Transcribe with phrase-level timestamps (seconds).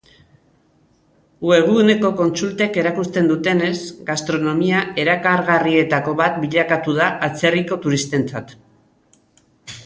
[1.49, 3.73] Webguneko kontsultek erakusten dutenez,
[4.07, 8.57] gastronomia erakargarrietako bat bilakatu da atzerriko turistentzat.